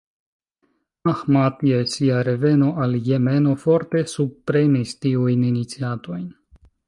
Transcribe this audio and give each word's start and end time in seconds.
Ahmad 1.11 1.59
je 1.71 1.81
sia 1.95 2.23
reveno 2.29 2.71
al 2.85 2.97
Jemeno 3.09 3.53
forte 3.65 4.03
subpremis 4.15 4.95
tiujn 5.05 5.47
iniciatojn. 5.51 6.27